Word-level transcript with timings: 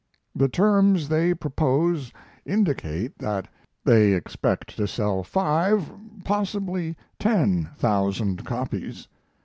The 0.35 0.49
terms 0.49 1.09
they 1.09 1.35
propose 1.35 2.11
indicate 2.43 3.19
that 3.19 3.47
they 3.85 4.13
expect 4.15 4.75
to 4.77 4.87
sell 4.87 5.21
five, 5.21 5.91
possibly 6.23 6.97
ten 7.19 7.69
thousand 7.77 8.43
copies. 8.43 9.07